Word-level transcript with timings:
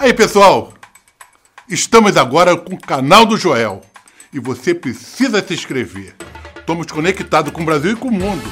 Aí, 0.00 0.14
pessoal, 0.14 0.72
estamos 1.68 2.16
agora 2.16 2.56
com 2.56 2.74
o 2.74 2.80
canal 2.80 3.26
do 3.26 3.36
Joel 3.36 3.82
e 4.32 4.40
você 4.40 4.74
precisa 4.74 5.46
se 5.46 5.52
inscrever. 5.52 6.14
Estamos 6.58 6.86
conectados 6.86 7.52
com 7.52 7.60
o 7.60 7.66
Brasil 7.66 7.92
e 7.92 7.96
com 7.96 8.08
o 8.08 8.10
mundo. 8.10 8.42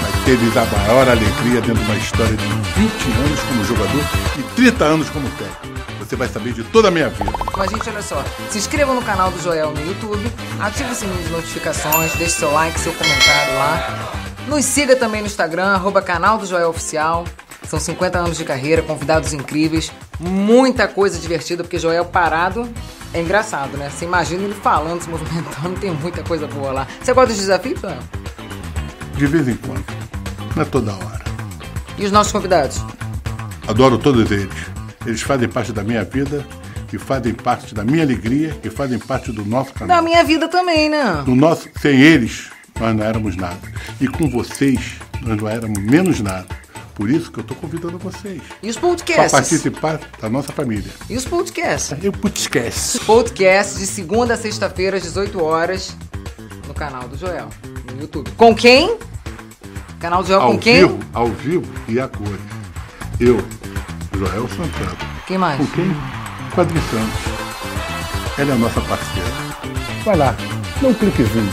Mas 0.00 0.24
teve 0.24 0.58
a 0.58 0.64
maior 0.64 1.10
alegria 1.10 1.60
dentro 1.60 1.74
de 1.74 1.90
uma 1.90 1.96
história 1.96 2.34
de 2.34 2.46
20 2.46 2.52
anos 3.26 3.40
como 3.40 3.64
jogador 3.66 4.00
e 4.38 4.42
30 4.54 4.82
anos 4.82 5.10
como 5.10 5.28
técnico. 5.28 5.76
Você 5.98 6.16
vai 6.16 6.26
saber 6.26 6.54
de 6.54 6.64
toda 6.64 6.88
a 6.88 6.90
minha 6.90 7.10
vida. 7.10 7.32
Mas, 7.54 7.70
gente, 7.70 7.90
olha 7.90 8.00
só. 8.00 8.24
Se 8.48 8.56
inscreva 8.56 8.94
no 8.94 9.02
canal 9.02 9.30
do 9.30 9.38
Joel 9.42 9.72
no 9.72 9.86
YouTube, 9.86 10.24
ative 10.58 10.90
o 10.90 10.94
sininho 10.94 11.22
de 11.22 11.32
notificações, 11.32 12.14
deixe 12.14 12.32
seu 12.32 12.50
like, 12.50 12.80
seu 12.80 12.94
comentário 12.94 13.58
lá. 13.58 14.14
Nos 14.48 14.64
siga 14.64 14.96
também 14.96 15.20
no 15.20 15.26
Instagram, 15.26 15.66
arroba 15.66 16.00
canal 16.00 16.38
do 16.38 16.46
Joel 16.46 16.70
Oficial. 16.70 17.26
São 17.68 17.80
50 17.80 18.18
anos 18.18 18.36
de 18.36 18.44
carreira, 18.44 18.82
convidados 18.82 19.32
incríveis, 19.32 19.90
muita 20.20 20.86
coisa 20.86 21.18
divertida, 21.18 21.64
porque 21.64 21.78
Joel 21.78 22.04
parado 22.04 22.68
é 23.12 23.20
engraçado, 23.20 23.76
né? 23.76 23.90
Você 23.90 24.04
imagina 24.04 24.44
ele 24.44 24.54
falando, 24.54 25.02
se 25.02 25.08
movimentando, 25.08 25.74
tem 25.80 25.90
muita 25.90 26.22
coisa 26.22 26.46
boa 26.46 26.72
lá. 26.72 26.86
Você 27.02 27.12
gosta 27.12 27.28
dos 27.28 27.38
desafios, 27.38 27.80
Joel? 27.80 27.98
De 29.16 29.26
vez 29.26 29.48
em 29.48 29.56
quando. 29.56 29.84
Não 30.54 30.62
é 30.62 30.66
toda 30.66 30.92
hora. 30.92 31.24
E 31.98 32.04
os 32.04 32.12
nossos 32.12 32.32
convidados? 32.32 32.84
Adoro 33.66 33.98
todos 33.98 34.30
eles. 34.30 34.54
Eles 35.04 35.22
fazem 35.22 35.48
parte 35.48 35.72
da 35.72 35.82
minha 35.82 36.04
vida, 36.04 36.46
e 36.92 36.98
fazem 36.98 37.34
parte 37.34 37.74
da 37.74 37.84
minha 37.84 38.02
alegria, 38.02 38.56
e 38.62 38.70
fazem 38.70 38.98
parte 38.98 39.32
do 39.32 39.44
nosso 39.44 39.72
canal. 39.72 39.96
Da 39.96 40.02
minha 40.02 40.22
vida 40.22 40.48
também, 40.48 40.88
né? 40.88 41.24
No 41.26 41.34
nosso, 41.34 41.68
sem 41.80 42.00
eles, 42.00 42.50
nós 42.78 42.94
não 42.94 43.04
éramos 43.04 43.36
nada. 43.36 43.58
E 44.00 44.06
com 44.06 44.28
vocês, 44.28 44.96
nós 45.22 45.36
não 45.36 45.48
éramos 45.48 45.78
menos 45.78 46.20
nada. 46.20 46.46
Por 46.96 47.10
isso 47.10 47.30
que 47.30 47.38
eu 47.38 47.42
estou 47.42 47.56
convidando 47.58 47.98
vocês. 47.98 48.40
E 48.62 48.70
os 48.70 48.76
Para 48.76 48.88
podcasts? 48.88 49.30
participar 49.32 50.00
da 50.20 50.28
nossa 50.30 50.50
família. 50.52 50.90
E 51.10 51.16
os 51.16 51.24
podcasts? 51.26 51.96
Eu 52.02 52.10
putz, 52.10 52.40
esquece. 52.40 52.98
Podcast 53.00 53.78
de 53.78 53.86
segunda 53.86 54.32
a 54.34 54.36
sexta-feira, 54.36 54.96
às 54.96 55.02
18 55.02 55.44
horas, 55.44 55.94
no 56.66 56.72
canal 56.72 57.06
do 57.06 57.16
Joel, 57.18 57.50
no 57.94 58.00
YouTube. 58.00 58.30
Com 58.38 58.54
quem? 58.54 58.96
Canal 60.00 60.22
do 60.22 60.28
Joel 60.28 60.40
Ao 60.40 60.52
com 60.52 60.58
quem? 60.58 60.76
vivo, 60.86 60.98
ao 61.12 61.28
vivo 61.28 61.66
e 61.86 62.00
a 62.00 62.08
cores. 62.08 62.40
Eu, 63.20 63.44
Joel 64.16 64.48
Santana. 64.48 64.96
Quem 65.26 65.36
mais? 65.36 65.58
Com 65.58 65.66
quem? 65.66 65.94
Com 66.54 66.60
a 66.62 66.64
Adri 66.64 66.80
Santos. 66.80 68.38
Ela 68.38 68.50
é 68.50 68.54
a 68.54 68.56
nossa 68.58 68.80
parceira. 68.80 69.28
Vai 70.04 70.16
lá, 70.16 70.34
dá 70.80 70.88
um 70.88 70.94
cliquezinho. 70.94 71.52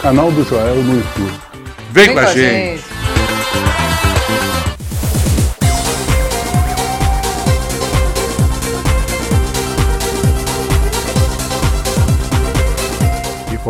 Canal 0.00 0.30
do 0.30 0.44
Joel 0.44 0.76
no 0.76 0.96
YouTube. 0.96 1.32
Vem, 1.90 2.12
com 2.12 2.18
a 2.20 2.26
gente. 2.26 2.84
E 2.95 2.95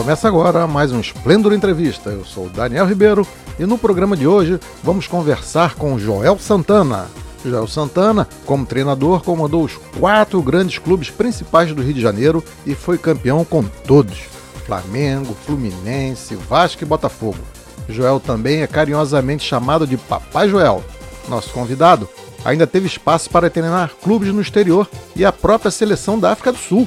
começa 0.07 0.29
agora 0.29 0.69
mais 0.69 0.93
um 0.93 1.01
Esplendor 1.01 1.53
Entrevista. 1.53 2.11
Eu 2.11 2.25
sou 2.25 2.49
Daniel 2.49 2.87
Ribeiro 2.87 3.27
e 3.59 3.67
no 3.67 3.77
programa 3.77 4.17
de 4.17 4.25
hoje 4.25 4.61
vamos 4.81 5.09
conversar 5.09 5.75
com 5.75 5.99
Joel 5.99 6.39
Santana. 6.39 7.09
Joel 7.45 7.67
Santana, 7.67 8.29
como 8.45 8.65
treinador, 8.65 9.25
comandou 9.25 9.65
os 9.65 9.77
quatro 9.99 10.41
grandes 10.41 10.79
clubes 10.79 11.11
principais 11.11 11.75
do 11.75 11.83
Rio 11.83 11.93
de 11.93 12.01
Janeiro 12.01 12.45
e 12.65 12.73
foi 12.73 12.99
campeão 12.99 13.45
com 13.45 13.65
todos: 13.65 14.17
Flamengo, 14.65 15.37
Fluminense, 15.45 16.37
Vasco 16.37 16.85
e 16.85 16.87
Botafogo. 16.87 17.41
Joel 17.89 18.21
também 18.21 18.63
é 18.63 18.67
carinhosamente 18.69 19.45
chamado 19.45 19.89
de 19.89 19.97
Papai 19.97 20.49
Joel. 20.49 20.85
Nosso 21.29 21.51
convidado 21.51 22.09
ainda 22.45 22.65
teve 22.65 22.87
espaço 22.87 23.29
para 23.29 23.51
treinar 23.51 23.91
clubes 24.01 24.33
no 24.33 24.41
exterior 24.41 24.89
e 25.17 25.25
a 25.25 25.33
própria 25.33 25.73
seleção 25.73 26.17
da 26.17 26.31
África 26.31 26.53
do 26.53 26.59
Sul. 26.59 26.87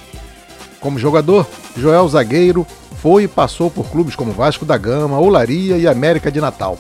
Como 0.79 0.97
jogador, 0.97 1.46
Joel 1.75 2.08
Zagueiro 2.08 2.66
foi 3.02 3.24
e 3.24 3.28
passou 3.28 3.70
por 3.70 3.86
clubes 3.88 4.16
como 4.16 4.32
Vasco 4.32 4.66
da 4.66 4.78
Gama, 4.78 5.20
Olaria 5.20 5.78
e 5.78 5.88
América 5.88 6.32
de 6.32 6.42
Natal. 6.42 6.78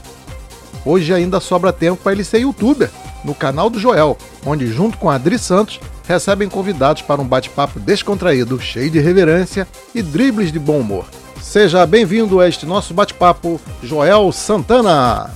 Hoje 0.85 1.13
ainda 1.13 1.39
sobra 1.39 1.73
tempo 1.73 2.01
para 2.01 2.11
ele 2.11 2.23
ser 2.23 2.39
youtuber, 2.39 2.89
no 3.23 3.33
canal 3.33 3.69
do 3.69 3.79
Joel, 3.79 4.17
onde, 4.45 4.67
junto 4.67 4.97
com 4.97 5.09
Adri 5.09 5.37
Santos, 5.37 5.79
recebem 6.07 6.49
convidados 6.49 7.01
para 7.01 7.21
um 7.21 7.25
bate-papo 7.25 7.79
descontraído, 7.79 8.59
cheio 8.59 8.89
de 8.89 8.99
reverência 8.99 9.67
e 9.93 10.01
dribles 10.01 10.51
de 10.51 10.59
bom 10.59 10.79
humor. 10.79 11.05
Seja 11.41 11.85
bem-vindo 11.85 12.39
a 12.39 12.47
este 12.47 12.65
nosso 12.65 12.93
bate-papo, 12.93 13.59
Joel 13.81 14.31
Santana! 14.31 15.29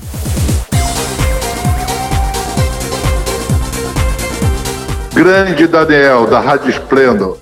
Grande 5.13 5.67
Daniel, 5.67 6.25
da 6.25 6.39
Rádio 6.39 6.71
Esplendor. 6.71 7.37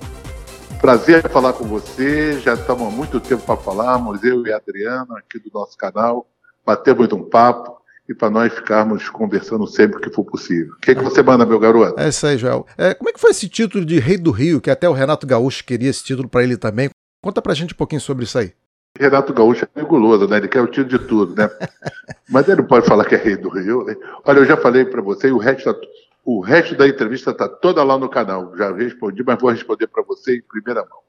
Prazer 0.82 1.22
falar 1.28 1.52
com 1.52 1.62
você. 1.62 2.40
Já 2.40 2.54
estamos 2.54 2.88
há 2.88 2.90
muito 2.90 3.20
tempo 3.20 3.44
para 3.44 3.56
falarmos, 3.56 4.24
eu 4.24 4.44
e 4.44 4.52
a 4.52 4.56
Adriana, 4.56 5.16
aqui 5.16 5.38
do 5.38 5.48
nosso 5.54 5.78
canal. 5.78 6.26
Batemos 6.66 7.12
um 7.12 7.22
papo 7.22 7.80
e 8.08 8.12
para 8.12 8.28
nós 8.28 8.52
ficarmos 8.52 9.08
conversando 9.08 9.64
sempre 9.68 10.00
que 10.00 10.10
for 10.10 10.24
possível. 10.24 10.72
O 10.72 10.80
que, 10.80 10.92
que 10.92 11.00
você 11.00 11.22
manda, 11.22 11.46
meu 11.46 11.60
garoto? 11.60 12.00
É 12.00 12.08
isso 12.08 12.26
aí, 12.26 12.36
Joel. 12.36 12.66
É, 12.76 12.94
como 12.94 13.08
é 13.10 13.12
que 13.12 13.20
foi 13.20 13.30
esse 13.30 13.48
título 13.48 13.84
de 13.84 14.00
Rei 14.00 14.18
do 14.18 14.32
Rio, 14.32 14.60
que 14.60 14.72
até 14.72 14.88
o 14.88 14.92
Renato 14.92 15.24
Gaúcho 15.24 15.64
queria 15.64 15.88
esse 15.88 16.02
título 16.02 16.28
para 16.28 16.42
ele 16.42 16.56
também? 16.56 16.90
Conta 17.22 17.40
pra 17.40 17.54
gente 17.54 17.74
um 17.74 17.76
pouquinho 17.76 18.00
sobre 18.00 18.24
isso 18.24 18.36
aí. 18.36 18.52
Renato 18.98 19.32
Gaúcho 19.32 19.68
é 19.76 19.82
guloso, 19.82 20.26
né? 20.26 20.38
Ele 20.38 20.48
quer 20.48 20.62
o 20.62 20.66
título 20.66 20.98
de 20.98 21.06
tudo, 21.06 21.36
né? 21.36 21.48
Mas 22.28 22.48
ele 22.48 22.60
não 22.60 22.66
pode 22.66 22.86
falar 22.88 23.04
que 23.04 23.14
é 23.14 23.18
rei 23.18 23.36
do 23.36 23.50
Rio. 23.50 23.84
Né? 23.84 23.94
Olha, 24.24 24.40
eu 24.40 24.44
já 24.44 24.56
falei 24.56 24.84
para 24.84 25.00
você, 25.00 25.28
e 25.28 25.32
o 25.32 25.38
resto, 25.38 25.72
tá- 25.72 25.80
o 26.24 26.40
resto 26.40 26.76
da 26.76 26.86
entrevista 26.86 27.30
está 27.30 27.48
toda 27.48 27.82
lá 27.82 27.98
no 27.98 28.08
canal. 28.08 28.56
Já 28.56 28.72
respondi, 28.72 29.22
mas 29.24 29.40
vou 29.40 29.50
responder 29.50 29.86
para 29.88 30.02
você 30.02 30.36
em 30.36 30.42
primeira 30.42 30.82
mão. 30.82 31.00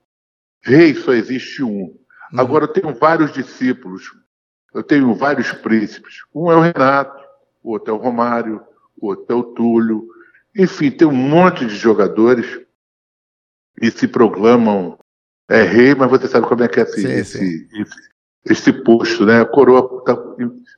Rei 0.62 0.96
só 0.96 1.14
existe 1.14 1.64
um. 1.64 1.96
Agora 2.36 2.66
eu 2.66 2.70
tenho 2.70 2.94
vários 2.96 3.32
discípulos, 3.32 4.12
eu 4.74 4.82
tenho 4.82 5.14
vários 5.14 5.52
príncipes. 5.52 6.22
Um 6.34 6.52
é 6.52 6.56
o 6.56 6.62
Renato, 6.62 7.24
o 7.62 7.72
outro 7.72 7.94
é 7.94 7.98
o 7.98 8.00
Romário, 8.00 8.62
o 8.98 9.08
outro 9.08 9.26
é 9.30 9.36
o 9.36 9.44
Túlio. 9.44 10.08
Enfim, 10.56 10.90
tem 10.90 11.08
um 11.08 11.12
monte 11.12 11.66
de 11.66 11.76
jogadores 11.76 12.60
que 13.80 13.92
se 13.92 14.08
proclamam 14.08 14.98
é 15.50 15.62
rei, 15.64 15.94
mas 15.94 16.10
você 16.10 16.28
sabe 16.28 16.48
como 16.48 16.64
é 16.64 16.68
que 16.68 16.80
é 16.80 16.84
esse, 16.84 17.02
Sim, 17.02 17.12
esse, 17.12 17.38
sim. 17.38 17.82
esse, 17.82 18.10
esse 18.46 18.74
posto, 18.84 19.26
né? 19.26 19.42
A 19.42 19.46
coroa 19.46 20.04
tá, 20.04 20.18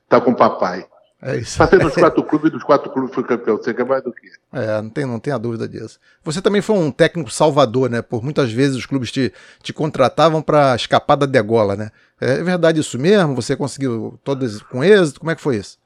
tá 0.09 0.21
com 0.21 0.31
o 0.31 0.35
papai. 0.35 0.85
É 1.27 1.37
isso. 1.37 1.57
Passei 1.57 1.79
nos 1.79 1.95
quatro 1.95 2.23
clubes, 2.23 2.51
dos 2.51 2.63
quatro 2.63 2.87
clubes 2.91 3.11
fui 3.11 3.23
campeão. 3.23 3.57
Você 3.57 3.73
quer 3.73 3.83
mais 3.83 4.03
do 4.03 4.13
que? 4.13 4.27
É, 4.53 4.79
não 4.79 4.89
tem, 4.91 5.05
não 5.05 5.19
tem 5.19 5.33
a 5.33 5.39
dúvida 5.39 5.67
disso. 5.67 5.99
Você 6.23 6.39
também 6.39 6.61
foi 6.61 6.77
um 6.77 6.91
técnico 6.91 7.31
salvador, 7.31 7.89
né? 7.89 7.99
Por 8.03 8.23
muitas 8.23 8.51
vezes 8.51 8.77
os 8.77 8.85
clubes 8.85 9.11
te, 9.11 9.33
te 9.63 9.73
contratavam 9.73 10.39
para 10.39 10.75
escapar 10.75 11.15
da 11.15 11.25
degola, 11.25 11.75
né? 11.75 11.89
É 12.21 12.43
verdade 12.43 12.79
isso 12.79 12.99
mesmo? 12.99 13.33
Você 13.33 13.55
conseguiu 13.55 14.19
todas 14.23 14.61
com 14.61 14.83
êxito? 14.83 15.19
Como 15.19 15.31
é 15.31 15.35
que 15.35 15.41
foi 15.41 15.55
isso? 15.55 15.79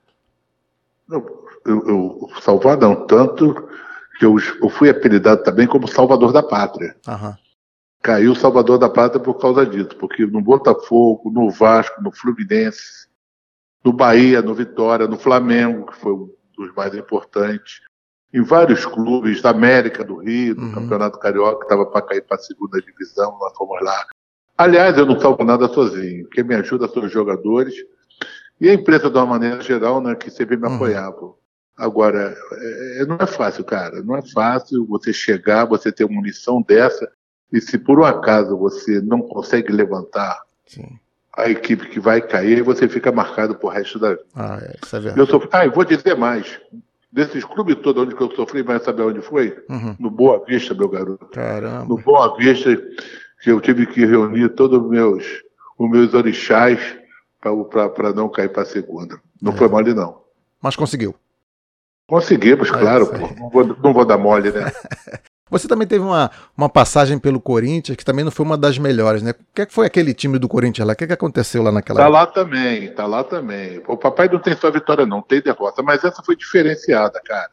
Eu, 1.10 1.48
eu 1.66 2.30
salvar 2.42 2.78
não, 2.78 3.08
tanto 3.08 3.70
que 4.20 4.26
eu, 4.26 4.36
eu 4.62 4.70
fui 4.70 4.90
apelidado 4.90 5.42
também 5.42 5.68
como 5.68 5.88
Salvador 5.88 6.34
da 6.34 6.44
Pátria. 6.44 6.98
Aham. 7.08 7.38
Caiu 8.02 8.34
o 8.34 8.36
Salvador 8.36 8.78
da 8.78 8.90
Pátria 8.90 9.22
por 9.22 9.36
causa 9.36 9.66
disso, 9.66 9.96
porque 9.98 10.26
no 10.26 10.42
Botafogo, 10.42 11.32
no 11.32 11.50
Vasco, 11.50 12.02
no 12.02 12.12
Fluminense, 12.12 13.09
no 13.84 13.94
Bahia, 13.94 14.42
no 14.42 14.54
Vitória, 14.54 15.08
no 15.08 15.18
Flamengo, 15.18 15.86
que 15.88 15.98
foi 15.98 16.14
um 16.14 16.30
dos 16.58 16.74
mais 16.76 16.94
importantes, 16.96 17.82
em 18.34 18.42
vários 18.44 18.86
clubes 18.86 19.42
da 19.42 19.50
América 19.52 20.04
do 20.04 20.18
Rio, 20.18 20.56
no 20.56 20.64
Uhum. 20.68 20.74
Campeonato 20.74 21.18
Carioca, 21.20 21.60
que 21.60 21.64
estava 21.66 21.86
para 21.86 22.02
cair 22.06 22.22
para 22.22 22.38
a 22.38 22.40
segunda 22.40 22.80
divisão, 22.82 23.38
nós 23.40 23.56
fomos 23.58 23.82
lá. 23.82 24.06
Aliás, 24.58 24.98
eu 24.98 25.06
não 25.06 25.20
salvo 25.20 25.44
nada 25.44 25.68
sozinho. 25.70 26.28
Quem 26.30 26.44
me 26.44 26.54
ajuda 26.56 26.88
são 26.88 27.04
os 27.06 27.12
jogadores 27.12 27.74
e 28.60 28.70
a 28.70 28.74
empresa, 28.74 29.10
de 29.10 29.18
uma 29.18 29.26
maneira 29.26 29.62
geral, 29.62 30.02
né, 30.02 30.14
que 30.16 30.30
sempre 30.30 30.58
me 30.58 30.68
Uhum. 30.68 30.76
apoiavam. 30.76 31.36
Agora, 31.78 32.36
é- 32.52 33.02
é- 33.02 33.06
não 33.06 33.16
é 33.20 33.26
fácil, 33.26 33.64
cara. 33.64 34.04
Não 34.04 34.18
é 34.18 34.22
fácil 34.34 34.86
você 34.86 35.14
chegar, 35.14 35.64
você 35.66 35.92
ter 35.94 36.04
uma 36.04 36.22
missão 36.22 36.62
dessa, 36.62 37.10
e 37.54 37.62
se 37.62 37.78
por 37.80 38.00
um 38.00 38.04
acaso 38.04 38.58
você 38.58 39.00
não 39.02 39.22
consegue 39.22 39.72
levantar 39.72 40.40
Sim. 40.68 41.00
A 41.40 41.50
equipe 41.50 41.88
que 41.90 42.00
vai 42.00 42.22
cair, 42.22 42.62
você 42.64 42.88
fica 42.88 43.12
marcado 43.12 43.56
pro 43.56 43.70
resto 43.70 43.98
da 43.98 44.10
vida. 44.10 44.24
Ah, 44.36 44.60
é, 44.62 44.76
isso 44.84 44.96
é 44.96 45.00
verdade. 45.00 45.20
Eu 45.20 45.28
sou, 45.28 45.50
ah, 45.52 45.66
eu 45.66 45.72
vou 45.72 45.86
dizer 45.86 46.16
mais. 46.16 46.60
desses 47.12 47.44
clubes 47.44 47.76
todos 47.78 48.04
onde 48.04 48.16
que 48.16 48.22
eu 48.22 48.32
sofri, 48.32 48.64
mas 48.64 48.84
sabe 48.84 49.02
onde 49.02 49.22
foi? 49.22 49.58
Uhum. 49.70 49.96
No 50.00 50.12
Boa 50.12 50.44
Vista, 50.46 50.74
meu 50.74 50.90
garoto. 50.90 51.26
Caramba. 51.28 51.86
No 51.86 51.98
Boa 51.98 52.36
Vista, 52.38 52.76
que 53.42 53.52
eu 53.52 53.60
tive 53.62 53.86
que 53.86 54.06
reunir 54.06 54.50
todos 54.50 54.82
os 54.82 54.90
meus, 54.90 55.26
os 55.78 55.90
meus 55.90 56.14
orixás 56.14 56.80
para 57.42 58.14
não 58.14 58.30
cair 58.30 58.50
para 58.50 58.66
segunda. 58.66 59.20
Não 59.42 59.54
é. 59.54 59.56
foi 59.56 59.68
mole, 59.68 59.94
não. 59.94 60.22
Mas 60.62 60.76
conseguiu. 60.76 61.16
Conseguimos, 62.06 62.70
claro, 62.70 63.08
pô. 63.08 63.30
Não 63.40 63.50
vou, 63.50 63.66
não 63.66 63.94
vou 63.94 64.06
dar 64.06 64.18
mole, 64.18 64.52
né? 64.52 64.72
Você 65.50 65.68
também 65.68 65.88
teve 65.88 66.04
uma, 66.04 66.30
uma 66.56 66.70
passagem 66.70 67.18
pelo 67.18 67.40
Corinthians, 67.40 67.96
que 67.96 68.06
também 68.06 68.24
não 68.24 68.32
foi 68.32 68.46
uma 68.46 68.58
das 68.58 68.78
melhores, 68.78 69.22
né? 69.22 69.32
O 69.32 69.36
que, 69.54 69.62
é 69.64 69.68
foi 69.70 69.86
aquele 69.86 70.14
time 70.14 70.38
do 70.38 70.48
Corinthians 70.48 70.86
lá? 70.86 70.94
O 70.94 70.96
que, 70.96 71.04
é 71.06 71.08
que 71.08 71.14
aconteceu 71.14 71.64
lá 71.64 71.72
naquela 71.72 72.00
Tá 72.00 72.08
lá 72.08 72.28
também, 72.28 72.94
tá 72.94 73.06
lá 73.06 73.24
também. 73.24 73.82
O 73.88 73.98
papai 73.98 74.30
não 74.30 74.40
tem 74.40 74.56
só 74.56 74.70
vitória, 74.70 75.06
não, 75.06 75.22
tem 75.22 75.42
derrota, 75.42 75.82
mas 75.82 76.04
essa 76.04 76.22
foi 76.24 76.36
diferenciada, 76.36 77.20
cara. 77.26 77.50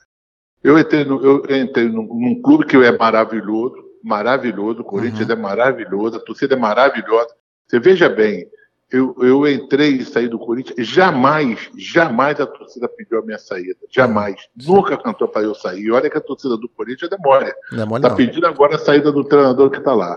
Eu 0.62 0.78
entrei, 0.78 1.04
no, 1.04 1.24
eu 1.24 1.56
entrei 1.56 1.88
num, 1.88 2.02
num 2.02 2.42
clube 2.42 2.66
que 2.66 2.76
é 2.76 2.96
maravilhoso, 2.96 3.76
maravilhoso, 4.02 4.80
o 4.80 4.84
Corinthians 4.84 5.28
uhum. 5.28 5.34
é 5.34 5.36
maravilhoso, 5.36 6.16
a 6.16 6.20
torcida 6.20 6.54
é 6.54 6.58
maravilhosa. 6.58 7.34
Você 7.66 7.80
veja 7.80 8.08
bem, 8.08 8.46
eu, 8.90 9.16
eu 9.20 9.48
entrei 9.48 9.96
e 9.96 10.04
saí 10.04 10.28
do 10.28 10.38
Corinthians, 10.38 10.86
jamais, 10.86 11.68
jamais 11.76 12.40
a 12.40 12.46
torcida 12.46 12.88
pediu 12.88 13.18
a 13.18 13.22
minha 13.22 13.38
saída. 13.38 13.76
Jamais. 13.90 14.40
Sim. 14.58 14.72
Nunca 14.72 14.96
cantou 14.96 15.26
para 15.26 15.42
eu 15.42 15.54
sair. 15.54 15.90
Olha 15.90 16.08
que 16.08 16.16
a 16.16 16.20
torcida 16.20 16.56
do 16.56 16.68
Corinthians 16.68 17.10
demora. 17.10 17.54
Está 17.96 18.14
pedindo 18.14 18.46
agora 18.46 18.76
a 18.76 18.78
saída 18.78 19.10
do 19.10 19.24
treinador 19.24 19.70
que 19.70 19.78
está 19.78 19.92
lá. 19.92 20.16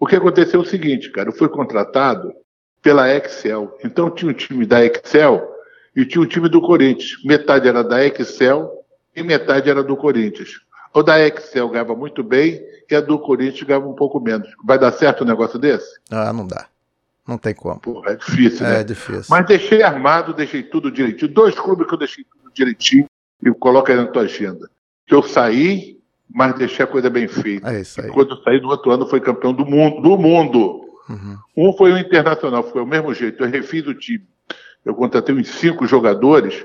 O 0.00 0.06
que 0.06 0.16
aconteceu 0.16 0.60
é 0.60 0.62
o 0.62 0.66
seguinte, 0.66 1.10
cara, 1.10 1.28
eu 1.28 1.34
fui 1.34 1.48
contratado 1.48 2.32
pela 2.80 3.12
Excel. 3.14 3.76
Então 3.84 4.10
tinha 4.10 4.30
o 4.30 4.34
time 4.34 4.64
da 4.64 4.84
Excel 4.84 5.46
e 5.94 6.06
tinha 6.06 6.22
o 6.22 6.26
time 6.26 6.48
do 6.48 6.62
Corinthians. 6.62 7.22
Metade 7.24 7.68
era 7.68 7.84
da 7.84 8.04
Excel 8.04 8.70
e 9.14 9.22
metade 9.22 9.68
era 9.68 9.82
do 9.82 9.96
Corinthians. 9.96 10.50
O 10.94 11.02
da 11.02 11.20
Excel 11.20 11.68
ganhava 11.68 11.94
muito 11.94 12.22
bem 12.22 12.62
e 12.90 12.94
a 12.94 13.00
do 13.00 13.18
Corinthians 13.18 13.64
ganhava 13.64 13.86
um 13.86 13.94
pouco 13.94 14.18
menos. 14.18 14.48
Vai 14.64 14.78
dar 14.78 14.92
certo 14.92 15.24
um 15.24 15.26
negócio 15.26 15.58
desse? 15.58 15.98
Ah, 16.10 16.32
não 16.32 16.46
dá. 16.46 16.68
Não 17.28 17.36
tem 17.36 17.54
como. 17.54 17.78
Porra, 17.78 18.12
é 18.12 18.16
difícil, 18.16 18.64
é 18.64 18.70
né? 18.70 18.80
É 18.80 18.84
difícil. 18.84 19.26
Mas 19.28 19.44
deixei 19.44 19.82
armado, 19.82 20.32
deixei 20.32 20.62
tudo 20.62 20.90
direitinho. 20.90 21.30
Dois 21.30 21.54
clubes 21.54 21.86
que 21.86 21.92
eu 21.92 21.98
deixei 21.98 22.24
tudo 22.24 22.50
direitinho 22.54 23.04
e 23.44 23.50
coloca 23.52 23.92
aí 23.92 23.98
na 23.98 24.06
tua 24.06 24.22
agenda. 24.22 24.70
Que 25.06 25.14
eu 25.14 25.22
saí, 25.22 25.98
mas 26.32 26.54
deixei 26.54 26.86
a 26.86 26.88
coisa 26.88 27.10
bem 27.10 27.28
feita. 27.28 27.70
É 27.70 27.82
isso 27.82 28.00
aí. 28.00 28.08
E 28.08 28.10
quando 28.10 28.30
eu 28.30 28.42
saí 28.42 28.58
no 28.62 28.68
outro 28.68 28.90
ano, 28.90 29.06
foi 29.06 29.20
campeão 29.20 29.52
do 29.52 29.66
mundo. 29.66 30.00
Do 30.00 30.16
mundo. 30.16 30.80
Uhum. 31.06 31.36
Um 31.54 31.72
foi 31.74 31.92
o 31.92 31.98
Internacional, 31.98 32.62
foi 32.62 32.80
o 32.80 32.86
mesmo 32.86 33.12
jeito. 33.12 33.44
Eu 33.44 33.50
refiz 33.50 33.86
o 33.86 33.94
time. 33.94 34.24
Eu 34.82 34.94
contratei 34.94 35.34
uns 35.34 35.48
cinco 35.48 35.86
jogadores, 35.86 36.64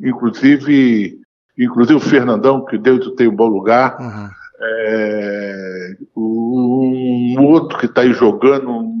inclusive, 0.00 1.20
inclusive 1.58 1.96
o 1.96 2.00
Fernandão, 2.00 2.64
que 2.64 2.78
Deus 2.78 3.12
tem 3.16 3.26
um 3.26 3.34
bom 3.34 3.48
lugar. 3.48 3.96
Uhum. 4.00 4.30
É, 4.60 5.96
um 6.16 7.44
outro 7.46 7.76
que 7.78 7.86
está 7.86 8.02
aí 8.02 8.12
jogando, 8.12 8.94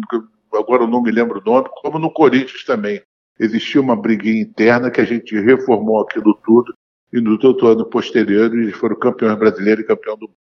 agora 0.56 0.82
eu 0.82 0.88
não 0.88 1.02
me 1.02 1.10
lembro 1.10 1.40
o 1.40 1.44
nome, 1.44 1.68
como 1.82 1.98
no 1.98 2.10
Corinthians 2.10 2.64
também. 2.64 3.02
Existia 3.38 3.80
uma 3.80 3.96
briguinha 3.96 4.42
interna 4.42 4.90
que 4.90 5.00
a 5.00 5.04
gente 5.04 5.38
reformou 5.40 6.00
aquilo 6.00 6.34
tudo 6.44 6.72
e 7.12 7.20
no 7.20 7.32
outro 7.42 7.68
ano 7.68 7.84
posterior 7.84 8.52
eles 8.54 8.74
foram 8.74 8.96
campeões 8.96 9.38
brasileiros 9.38 9.84
e 9.84 9.86
campeão 9.86 10.16
do 10.16 10.26
mundo. 10.26 10.36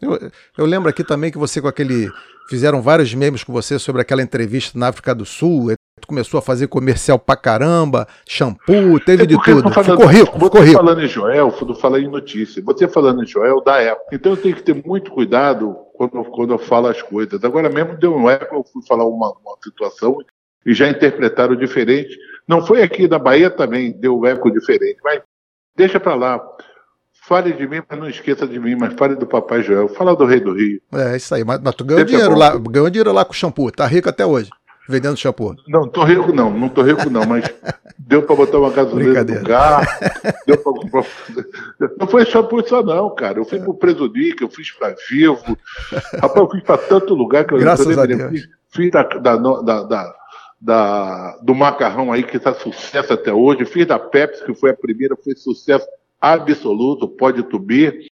Eu, 0.00 0.30
eu, 0.58 0.66
lembro 0.66 0.88
aqui 0.88 1.04
também 1.04 1.30
que 1.30 1.38
você 1.38 1.60
com 1.60 1.68
aquele. 1.68 2.10
Fizeram 2.48 2.82
vários 2.82 3.14
memes 3.14 3.44
com 3.44 3.52
você 3.52 3.78
sobre 3.78 4.02
aquela 4.02 4.20
entrevista 4.20 4.76
na 4.76 4.88
África 4.88 5.14
do 5.14 5.24
Sul. 5.24 5.72
Tu 6.00 6.08
começou 6.08 6.38
a 6.38 6.42
fazer 6.42 6.66
comercial 6.66 7.16
pra 7.16 7.36
caramba, 7.36 8.08
shampoo, 8.28 8.98
teve 8.98 9.22
é 9.22 9.26
de 9.26 9.40
tudo. 9.40 9.70
Falando, 9.70 10.00
ficou 10.00 10.06
rico, 10.06 10.32
ficou 10.40 10.60
rico. 10.60 10.76
falando 10.76 11.02
em 11.02 11.06
Joel, 11.06 11.50
falando 11.80 12.04
em 12.04 12.10
notícia. 12.10 12.60
Você 12.64 12.88
falando 12.88 13.22
em 13.22 13.26
Joel 13.26 13.62
da 13.62 13.76
época. 13.80 14.08
Então 14.12 14.32
eu 14.32 14.36
tenho 14.36 14.56
que 14.56 14.62
ter 14.62 14.74
muito 14.84 15.12
cuidado 15.12 15.76
quando, 15.92 16.24
quando 16.24 16.52
eu 16.54 16.58
falo 16.58 16.88
as 16.88 17.00
coisas. 17.02 17.42
Agora 17.44 17.68
mesmo 17.68 17.96
deu 17.96 18.14
um 18.14 18.28
eco, 18.28 18.56
eu 18.56 18.64
fui 18.64 18.82
falar 18.86 19.04
uma, 19.06 19.30
uma 19.30 19.56
situação 19.62 20.18
e 20.64 20.74
já 20.74 20.88
interpretaram 20.88 21.56
diferente. 21.56 22.16
Não 22.46 22.64
foi 22.64 22.82
aqui 22.82 23.08
na 23.08 23.18
Bahia 23.18 23.50
também, 23.50 23.92
deu 23.92 24.18
um 24.18 24.26
eco 24.26 24.50
diferente, 24.50 24.98
mas 25.02 25.20
deixa 25.76 26.00
para 26.00 26.14
lá. 26.14 26.40
Fale 27.24 27.52
de 27.52 27.68
mim, 27.68 27.80
mas 27.88 27.98
não 27.98 28.08
esqueça 28.08 28.48
de 28.48 28.58
mim, 28.58 28.74
mas 28.74 28.94
fale 28.94 29.14
do 29.14 29.26
Papai 29.26 29.62
Joel. 29.62 29.88
Fala 29.88 30.16
do 30.16 30.24
Rei 30.24 30.40
do 30.40 30.52
Rio. 30.52 30.80
É, 30.92 31.16
isso 31.16 31.32
aí. 31.32 31.44
Mas, 31.44 31.60
mas 31.60 31.74
tu 31.74 31.84
ganhou 31.84 32.04
dinheiro, 32.04 32.36
lá, 32.36 32.56
ganhou 32.58 32.90
dinheiro 32.90 33.12
lá 33.12 33.24
com 33.24 33.30
o 33.30 33.34
shampoo. 33.34 33.70
Tá 33.70 33.86
rico 33.86 34.08
até 34.08 34.26
hoje, 34.26 34.50
vendendo 34.92 35.16
shampoo. 35.16 35.56
Não, 35.66 35.88
tô 35.88 36.04
rico 36.04 36.32
não, 36.32 36.50
não 36.50 36.68
tô 36.68 36.82
rico 36.82 37.10
não, 37.10 37.26
mas 37.26 37.44
deu 37.98 38.22
para 38.22 38.36
botar 38.36 38.58
uma 38.58 38.70
gasolina 38.70 39.24
no 39.24 39.42
carro. 39.42 39.86
deu 40.46 40.58
pra 40.58 40.72
comprar... 40.72 41.06
Não 41.98 42.06
foi 42.06 42.24
shampoo 42.24 42.66
só 42.66 42.82
não, 42.82 43.14
cara. 43.14 43.38
Eu 43.38 43.44
fui 43.44 43.58
pro 43.58 43.74
Presunic, 43.74 44.40
eu 44.42 44.48
fiz 44.48 44.70
para 44.70 44.94
Vivo. 45.08 45.58
Rapaz, 46.20 46.36
eu 46.36 46.50
fiz 46.50 46.62
para 46.62 46.78
tanto 46.78 47.14
lugar 47.14 47.44
que 47.44 47.54
eu 47.54 47.58
Graças 47.58 47.98
a 47.98 48.06
Deus. 48.06 48.30
Fiz, 48.30 48.48
fiz 48.70 48.90
da, 48.90 49.02
da, 49.02 49.36
da, 49.36 49.82
da 49.82 50.14
da, 50.62 51.36
do 51.42 51.56
macarrão 51.56 52.12
aí, 52.12 52.22
que 52.22 52.36
está 52.36 52.54
sucesso 52.54 53.12
até 53.12 53.32
hoje. 53.32 53.64
Fiz 53.64 53.84
da 53.84 53.98
Pepsi, 53.98 54.44
que 54.44 54.54
foi 54.54 54.70
a 54.70 54.76
primeira, 54.76 55.16
foi 55.16 55.34
sucesso 55.34 55.84
absoluto, 56.20 57.08
pode 57.08 57.42
tubir. 57.42 58.06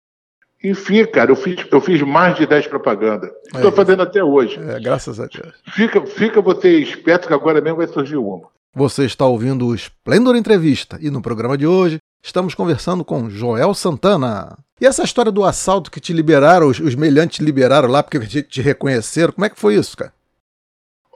Enfim, 0.63 1.05
cara, 1.05 1.31
eu 1.31 1.37
fiz, 1.37 1.65
eu 1.71 1.81
fiz 1.81 2.03
mais 2.03 2.37
de 2.37 2.47
10 2.47 2.67
propagandas. 2.67 3.31
Estou 3.55 3.71
é 3.71 3.73
fazendo 3.73 4.03
até 4.03 4.23
hoje. 4.23 4.59
É, 4.61 4.81
graças 4.81 5.21
a 5.21 5.27
Deus. 5.27 5.55
Fica, 5.73 6.05
fica 6.05 6.41
você 6.41 6.81
esperto 6.81 7.29
que 7.29 7.35
agora 7.35 7.61
mesmo 7.61 7.79
vai 7.79 7.87
surgir 7.87 8.17
uma. 8.17 8.49
Você 8.75 9.05
está 9.05 9.25
ouvindo 9.27 9.67
o 9.67 9.75
Splendor 9.75 10.37
Entrevista 10.37 10.99
e 11.01 11.11
no 11.11 11.23
programa 11.23 11.57
de 11.57 11.67
hoje 11.67 11.99
estamos 12.23 12.55
conversando 12.55 13.05
com 13.05 13.31
Joel 13.31 13.73
Santana. 13.73 14.59
E 14.81 14.87
essa 14.87 15.03
história 15.03 15.33
do 15.33 15.45
assalto 15.45 15.91
que 15.91 16.01
te 16.01 16.13
liberaram, 16.13 16.69
os, 16.69 16.79
os 16.79 16.95
meliantes 16.95 17.39
te 17.39 17.45
liberaram 17.45 17.89
lá 17.89 18.03
porque 18.03 18.19
te, 18.21 18.43
te 18.43 18.61
reconheceram, 18.61 19.33
como 19.33 19.45
é 19.45 19.51
que 19.51 19.59
foi 19.59 19.75
isso, 19.75 19.97
cara? 19.97 20.13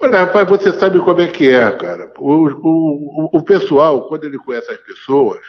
Olha, 0.00 0.24
rapaz, 0.24 0.48
você 0.48 0.72
sabe 0.72 0.98
como 0.98 1.20
é 1.20 1.28
que 1.28 1.48
é, 1.48 1.70
cara. 1.70 2.12
O, 2.18 2.48
o, 2.48 3.38
o 3.38 3.42
pessoal, 3.42 4.08
quando 4.08 4.24
ele 4.24 4.38
conhece 4.38 4.70
as 4.70 4.78
pessoas, 4.78 5.40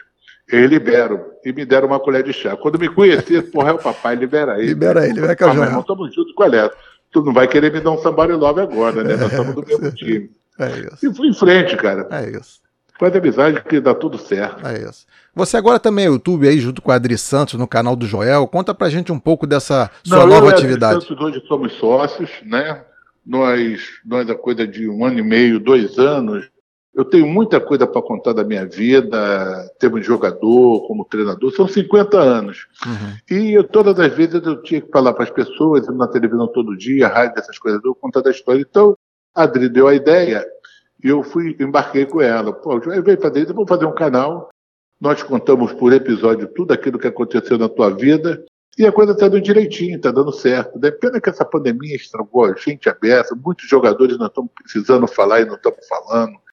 eles 0.55 0.69
liberam. 0.69 1.23
E 1.43 1.51
me 1.51 1.65
deram 1.65 1.87
uma 1.87 1.99
colher 1.99 2.23
de 2.23 2.31
chá. 2.31 2.55
Quando 2.55 2.79
me 2.79 2.87
conhecer, 2.87 3.41
porra, 3.51 3.71
é 3.71 3.73
o 3.73 3.79
papai, 3.79 4.15
libera 4.15 4.57
ele. 4.57 4.67
Libera 4.67 5.07
ele, 5.07 5.19
vai 5.19 5.35
que 5.35 5.43
é 5.43 5.47
ah, 5.47 5.53
irmão, 5.53 5.81
estamos 5.81 6.13
juntos, 6.13 6.33
qual 6.33 6.53
é? 6.53 6.69
Tu 7.11 7.21
não 7.21 7.33
vai 7.33 7.47
querer 7.47 7.71
me 7.71 7.79
dar 7.79 7.91
um 7.91 7.97
somebody 7.97 8.33
love 8.33 8.61
agora, 8.61 9.03
né? 9.03 9.15
Nós 9.15 9.31
estamos 9.31 9.55
do 9.55 9.63
mesmo 9.67 9.91
time. 9.91 10.31
É 10.59 10.67
isso. 10.67 11.09
E 11.09 11.15
fui 11.15 11.27
em 11.27 11.33
frente, 11.33 11.75
cara. 11.75 12.07
É 12.11 12.29
isso. 12.29 12.61
Faz 12.99 13.15
amizade 13.15 13.61
que 13.63 13.79
dá 13.79 13.93
tudo 13.93 14.17
certo. 14.17 14.65
É 14.65 14.81
isso. 14.87 15.05
Você 15.35 15.57
agora 15.57 15.79
também 15.79 16.05
é 16.05 16.09
YouTube 16.09 16.47
aí, 16.47 16.59
junto 16.59 16.81
com 16.81 16.91
a 16.91 16.95
Adri 16.95 17.17
Santos, 17.17 17.55
no 17.55 17.67
canal 17.67 17.95
do 17.95 18.05
Joel. 18.05 18.47
Conta 18.47 18.73
pra 18.73 18.89
gente 18.89 19.11
um 19.11 19.19
pouco 19.19 19.47
dessa 19.47 19.89
sua 20.03 20.19
não, 20.19 20.27
nova 20.27 20.47
eu 20.47 20.49
atividade. 20.51 20.95
Nós 21.09 21.21
hoje 21.21 21.43
somos 21.47 21.73
sócios, 21.73 22.29
né? 22.45 22.83
Nós, 23.25 23.81
nós, 24.05 24.29
a 24.29 24.35
coisa 24.35 24.67
de 24.67 24.87
um 24.87 25.03
ano 25.03 25.19
e 25.19 25.23
meio, 25.23 25.59
dois 25.59 25.97
anos, 25.97 26.49
eu 26.93 27.03
tenho 27.03 27.27
muita 27.27 27.59
coisa 27.59 27.87
para 27.87 28.01
contar 28.01 28.33
da 28.33 28.43
minha 28.43 28.65
vida, 28.65 29.71
de 29.81 30.01
jogador, 30.03 30.87
como 30.87 31.05
treinador, 31.05 31.51
são 31.51 31.67
50 31.67 32.19
anos. 32.19 32.67
Uhum. 32.85 33.37
E 33.37 33.53
eu, 33.53 33.63
todas 33.63 33.99
as 33.99 34.13
vezes 34.13 34.45
eu 34.45 34.61
tinha 34.61 34.79
que 34.79 34.91
falar 34.91 35.13
para 35.13 35.23
as 35.23 35.31
pessoas, 35.31 35.87
na 35.87 36.07
televisão 36.07 36.47
todo 36.47 36.77
dia, 36.77 37.07
rádio, 37.07 37.39
essas 37.39 37.57
coisas, 37.57 37.81
eu 37.83 37.95
contar 37.95 38.21
da 38.21 38.29
história. 38.29 38.61
Então, 38.61 38.95
a 39.33 39.43
Adri 39.43 39.69
deu 39.69 39.87
a 39.87 39.95
ideia 39.95 40.45
e 41.03 41.07
eu 41.09 41.23
fui, 41.23 41.55
embarquei 41.59 42.05
com 42.05 42.21
ela. 42.21 42.53
Pô, 42.53 42.73
eu 42.73 43.03
veio 43.03 43.17
para 43.17 43.29
dentro, 43.29 43.55
vamos 43.55 43.69
fazer 43.69 43.85
um 43.85 43.95
canal. 43.95 44.49
Nós 45.01 45.23
contamos 45.23 45.73
por 45.73 45.91
episódio 45.91 46.47
tudo 46.47 46.73
aquilo 46.73 46.99
que 46.99 47.07
aconteceu 47.07 47.57
na 47.57 47.67
tua 47.67 47.89
vida 47.89 48.45
e 48.77 48.85
a 48.85 48.91
coisa 48.91 49.11
está 49.11 49.27
dando 49.27 49.41
direitinho, 49.41 49.97
está 49.97 50.11
dando 50.11 50.31
certo. 50.31 50.79
Né? 50.79 50.91
Pena 50.91 51.19
que 51.19 51.29
essa 51.29 51.43
pandemia 51.43 51.95
estragou 51.95 52.45
a 52.45 52.55
gente 52.55 52.87
aberta, 52.87 53.35
muitos 53.35 53.67
jogadores 53.67 54.17
não 54.17 54.27
estão 54.27 54.47
precisando 54.47 55.07
falar 55.07 55.41
e 55.41 55.45
não 55.45 55.55
estamos 55.55 55.85
falando. 55.87 56.43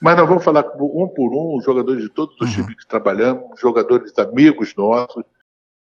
Mas 0.00 0.16
nós 0.16 0.28
vamos 0.28 0.44
falar 0.44 0.64
um 0.80 1.08
por 1.08 1.32
um, 1.34 1.60
jogadores 1.60 2.02
de 2.02 2.08
todos 2.08 2.34
os 2.40 2.48
uhum. 2.48 2.62
times 2.62 2.76
que 2.76 2.88
trabalhamos, 2.88 3.58
jogadores 3.60 4.16
amigos 4.18 4.74
nossos, 4.76 5.24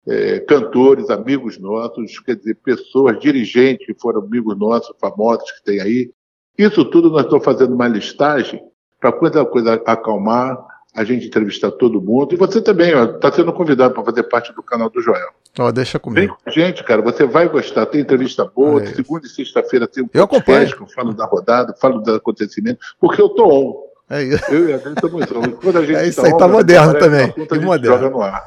é, 0.06 0.40
cantores 0.40 1.10
amigos 1.10 1.58
nossos, 1.58 2.20
quer 2.20 2.36
dizer, 2.36 2.54
pessoas, 2.56 3.18
dirigentes 3.18 3.86
que 3.86 3.94
foram 3.94 4.20
amigos 4.20 4.56
nossos, 4.56 4.94
famosos 5.00 5.50
que 5.52 5.64
tem 5.64 5.80
aí. 5.80 6.12
Isso 6.56 6.84
tudo 6.84 7.10
nós 7.10 7.22
estamos 7.22 7.44
fazendo 7.44 7.74
uma 7.74 7.88
listagem 7.88 8.62
para 9.00 9.12
quando 9.12 9.40
a 9.40 9.44
coisa 9.44 9.74
acalmar, 9.84 10.56
a 10.94 11.02
gente 11.02 11.26
entrevistar 11.26 11.72
todo 11.72 12.00
mundo. 12.00 12.32
E 12.34 12.36
você 12.36 12.62
também 12.62 12.92
está 12.92 13.32
sendo 13.32 13.52
convidado 13.52 13.94
para 13.94 14.04
fazer 14.04 14.22
parte 14.24 14.52
do 14.54 14.62
canal 14.62 14.88
do 14.88 15.00
Joel. 15.02 15.30
Ó, 15.58 15.72
deixa 15.72 15.98
comigo. 15.98 16.20
Vem 16.20 16.28
com 16.28 16.50
a 16.50 16.52
gente, 16.52 16.84
cara, 16.84 17.02
você 17.02 17.26
vai 17.26 17.48
gostar. 17.48 17.86
Tem 17.86 18.00
entrevista 18.00 18.44
boa, 18.44 18.82
é 18.82 18.86
segunda 18.86 19.26
e 19.26 19.28
sexta-feira 19.28 19.88
tem 19.88 20.04
um 20.04 20.08
eu 20.12 20.28
podcast, 20.28 20.80
eu 20.80 20.86
falo 20.86 21.12
da 21.12 21.26
rodada, 21.26 21.74
falo 21.74 22.00
do 22.00 22.14
acontecimento, 22.14 22.78
porque 23.00 23.20
eu 23.20 23.28
tô 23.28 23.46
on. 23.46 23.93
É 24.14 24.22
isso. 24.22 24.44
Eu 24.54 24.68
e 24.68 24.72
a 24.72 24.76
estamos 24.76 25.26
Quando 25.60 25.78
a 25.78 25.84
gente 25.84 25.96
é 25.96 26.06
isso 26.06 26.20
tá 26.22 26.28
aí, 26.28 26.36
tá 26.36 26.46
moderno 26.46 26.96
também. 26.98 27.34
A 27.50 27.54
moderno. 27.60 27.96
joga 27.98 28.10
no 28.10 28.22
ar. 28.22 28.46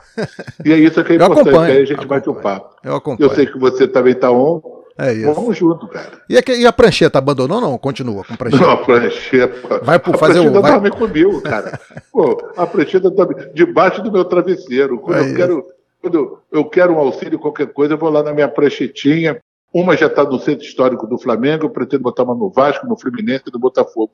E 0.63 0.71
é 0.71 0.77
isso 0.77 1.03
que 1.03 1.12
é 1.12 1.15
importante, 1.17 1.50
aí 1.57 1.81
a 1.81 1.86
gente 1.86 2.05
bate 2.07 2.29
o 2.29 2.36
papo. 2.36 2.74
Eu 2.81 2.95
acompanho. 2.95 3.29
Eu 3.29 3.36
sei 3.36 3.45
que 3.47 3.59
você 3.59 3.86
também 3.86 4.13
está 4.13 4.31
on, 4.31 4.62
É 4.97 5.12
isso. 5.12 5.33
Vamos 5.33 5.57
junto, 5.57 5.86
cara. 5.89 6.21
E 6.29 6.38
a, 6.38 6.41
e 6.55 6.65
a 6.65 6.71
prancheta 6.71 7.17
abandonou 7.19 7.57
ou 7.57 7.62
não? 7.62 7.77
Continua 7.77 8.24
com 8.24 8.36
prancheta? 8.38 8.63
Não, 8.63 8.71
a 8.71 8.77
prancheta. 8.77 9.79
Vai 9.83 10.00
por 10.00 10.15
a 10.15 10.17
fazer 10.17 10.39
o- 10.39 10.51
prancheta 10.51 10.79
vai- 10.79 10.89
comigo, 10.91 11.41
cara. 11.41 11.77
Pô, 12.13 12.51
a 12.55 12.65
prancheta 12.65 13.09
dorme 13.09 13.36
debaixo 13.53 14.01
do 14.01 14.09
meu 14.12 14.24
travesseiro. 14.24 14.97
Quando 15.00 15.17
É 15.17 15.19
eu 15.21 15.25
isso. 15.27 15.36
quero, 15.36 15.65
quando 16.01 16.39
eu 16.50 16.65
quero 16.65 16.93
um 16.93 17.00
auxílio, 17.00 17.38
qualquer 17.38 17.67
coisa, 17.74 17.93
eu 17.95 17.97
vou 17.97 18.09
lá 18.09 18.24
na 18.24 18.31
minha 18.33 18.47
pranchetinha. 18.47 19.38
Uma 19.74 19.97
já 19.97 20.07
está 20.07 20.24
no 20.24 20.39
centro 20.39 20.65
histórico 20.65 21.05
do 21.05 21.19
Flamengo, 21.19 21.65
eu 21.65 21.69
pretendo 21.69 22.03
botar 22.03 22.24
uma 22.24 22.33
no 22.33 22.50
Vasco, 22.50 22.88
no 22.88 22.97
Fluminense 22.97 23.43
e 23.47 23.51
no 23.51 23.59
Botafogo. 23.59 24.13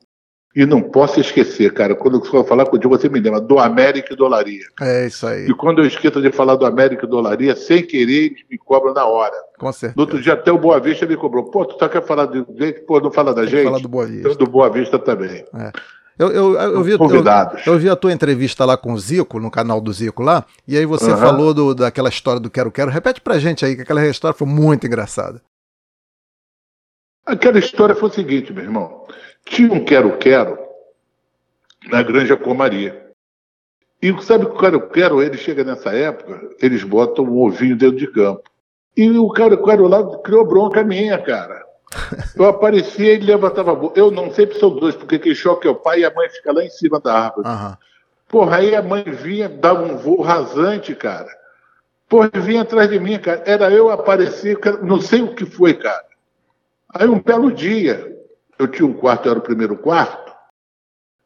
E 0.55 0.67
não 0.67 0.81
posso 0.81 1.19
esquecer, 1.19 1.73
cara, 1.73 1.95
quando 1.95 2.17
eu 2.19 2.25
for 2.25 2.45
falar 2.45 2.65
contigo, 2.67 2.95
você 2.95 3.09
me 3.09 3.19
lembra, 3.19 3.41
do 3.41 3.57
América 3.57 4.13
e 4.13 4.15
do 4.15 4.23
Olaria. 4.25 4.65
É 4.81 5.07
isso 5.07 5.25
aí, 5.25 5.47
E 5.47 5.53
quando 5.55 5.81
eu 5.81 5.87
esqueço 5.87 6.21
de 6.21 6.31
falar 6.31 6.55
do 6.55 6.65
América 6.65 7.05
e 7.05 7.09
do 7.09 7.17
Olaria, 7.17 7.55
sem 7.55 7.81
querer, 7.81 8.25
eles 8.27 8.43
me 8.51 8.57
cobram 8.59 8.93
na 8.93 9.03
hora. 9.05 9.33
com 9.57 9.71
certeza. 9.71 9.93
No 9.97 10.01
outro 10.03 10.21
dia, 10.21 10.33
até 10.33 10.51
o 10.51 10.57
Boa 10.59 10.79
Vista 10.79 11.07
me 11.07 11.17
cobrou. 11.17 11.45
Pô, 11.45 11.65
tu 11.65 11.75
só 11.79 11.89
quer 11.89 12.05
falar 12.05 12.27
de 12.27 12.45
gente? 12.59 12.81
Pô, 12.81 12.99
não 12.99 13.11
fala 13.11 13.33
da 13.33 13.41
Tem 13.41 13.49
gente? 13.49 13.63
falar 13.63 13.79
do 13.79 13.87
Boa 13.87 14.05
Vista. 14.05 14.27
Então, 14.29 14.35
do 14.45 14.51
Boa 14.51 14.69
Vista 14.69 14.99
também. 14.99 15.43
Eu, 16.19 16.29
eu, 16.31 16.53
eu, 16.53 16.83
vi, 16.83 16.91
eu, 16.91 16.99
eu 17.65 17.79
vi 17.79 17.89
a 17.89 17.95
tua 17.95 18.13
entrevista 18.13 18.63
lá 18.63 18.77
com 18.77 18.93
o 18.93 18.99
Zico, 18.99 19.39
no 19.39 19.49
canal 19.49 19.81
do 19.81 19.91
Zico 19.91 20.21
lá, 20.21 20.45
e 20.67 20.77
aí 20.77 20.85
você 20.85 21.09
Aham. 21.09 21.17
falou 21.17 21.51
do- 21.55 21.73
daquela 21.73 22.09
história 22.09 22.39
do 22.39 22.51
Quero 22.51 22.71
Quero. 22.71 22.91
Repete 22.91 23.19
pra 23.19 23.39
gente 23.39 23.65
aí, 23.65 23.75
que 23.75 23.81
aquela 23.81 24.05
história 24.05 24.37
foi 24.37 24.47
muito 24.47 24.85
engraçada. 24.85 25.41
Aquela 27.25 27.59
história 27.59 27.95
foi 27.95 28.09
o 28.09 28.13
seguinte, 28.13 28.51
meu 28.51 28.63
irmão. 28.63 29.05
Tinha 29.45 29.71
um 29.71 29.83
quero-quero 29.83 30.57
na 31.89 32.03
Granja 32.03 32.35
Comaria. 32.35 33.11
E 34.01 34.13
sabe 34.21 34.45
que 34.45 34.51
o 34.51 34.57
quero-quero, 34.57 35.21
ele 35.21 35.37
chega 35.37 35.63
nessa 35.63 35.93
época, 35.93 36.49
eles 36.61 36.83
botam 36.83 37.23
um 37.23 37.41
ovinho 37.41 37.77
dentro 37.77 37.97
de 37.97 38.07
campo. 38.07 38.43
E 38.95 39.09
o 39.09 39.31
quero-quero 39.31 39.87
lá 39.87 40.17
criou 40.19 40.45
bronca 40.45 40.83
minha, 40.83 41.17
cara. 41.17 41.63
Eu 42.35 42.45
aparecia 42.45 43.05
e 43.05 43.15
ele 43.15 43.25
levantava 43.25 43.71
a 43.71 43.75
boca. 43.75 43.97
Eu 43.97 44.11
não 44.11 44.31
sempre 44.31 44.57
sou 44.59 44.71
dois, 44.71 44.95
porque 44.95 45.19
quem 45.19 45.33
choca 45.33 45.67
é 45.67 45.71
o 45.71 45.75
pai 45.75 46.01
e 46.01 46.05
a 46.05 46.13
mãe 46.13 46.27
fica 46.29 46.51
lá 46.51 46.63
em 46.63 46.69
cima 46.69 46.99
da 46.99 47.13
árvore. 47.13 47.47
Aham. 47.47 47.77
Porra, 48.27 48.57
aí 48.57 48.75
a 48.75 48.81
mãe 48.81 49.03
vinha, 49.03 49.47
dava 49.47 49.83
um 49.83 49.95
voo 49.95 50.21
rasante, 50.21 50.95
cara. 50.95 51.29
Porra, 52.09 52.31
vinha 52.33 52.63
atrás 52.63 52.89
de 52.89 52.99
mim, 52.99 53.19
cara. 53.19 53.43
Era 53.45 53.71
eu 53.71 53.89
aparecer, 53.89 54.57
não 54.81 54.99
sei 54.99 55.21
o 55.21 55.35
que 55.35 55.45
foi, 55.45 55.75
cara. 55.75 56.03
Aí 56.93 57.07
um 57.07 57.19
belo 57.19 57.51
dia, 57.51 58.15
eu 58.59 58.67
tinha 58.67 58.87
um 58.87 58.93
quarto, 58.93 59.29
era 59.29 59.39
o 59.39 59.41
primeiro 59.41 59.75
quarto, 59.77 60.31